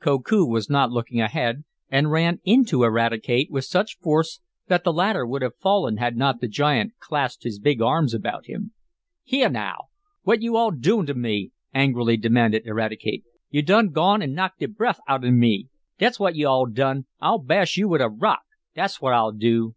Koku 0.00 0.44
was 0.46 0.70
not 0.70 0.92
looking 0.92 1.20
ahead, 1.20 1.64
and 1.88 2.12
ran 2.12 2.40
into 2.44 2.84
Eradicate 2.84 3.50
with 3.50 3.64
such 3.64 3.98
force 3.98 4.38
that 4.68 4.84
the 4.84 4.92
latter 4.92 5.26
would 5.26 5.42
have 5.42 5.56
fallen 5.56 5.96
had 5.96 6.16
not 6.16 6.40
the 6.40 6.46
giant 6.46 6.92
clasped 7.00 7.42
his 7.42 7.58
big 7.58 7.82
arms 7.82 8.14
about 8.14 8.46
him. 8.46 8.70
"Heah 9.24 9.48
now! 9.48 9.86
Whut 10.22 10.42
yo' 10.42 10.54
all 10.54 10.70
doin' 10.70 11.06
t' 11.06 11.12
me?" 11.14 11.50
angrily 11.74 12.16
demanded 12.16 12.62
Eradicate. 12.66 13.24
"Yo' 13.50 13.62
done 13.62 13.88
gone 13.90 14.22
an' 14.22 14.32
knocked 14.32 14.60
de 14.60 14.68
breff 14.68 15.00
outen 15.08 15.40
me, 15.40 15.66
dat's 15.98 16.18
whut 16.18 16.36
yo' 16.36 16.48
all 16.48 16.66
done! 16.66 17.06
I'll 17.20 17.38
bash 17.38 17.76
yo' 17.76 17.88
wif 17.88 18.00
a 18.00 18.08
rock, 18.08 18.42
dat's 18.76 19.00
what 19.02 19.12
I'll 19.12 19.32
do!" 19.32 19.74